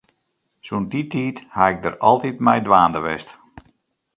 Sûnt 0.65 0.87
dy 0.91 1.01
tiid 1.11 1.37
ha 1.55 1.63
ik 1.71 1.77
dêr 1.83 1.95
altyd 2.09 2.37
mei 2.45 2.59
dwaande 2.65 2.99
west. 3.05 3.29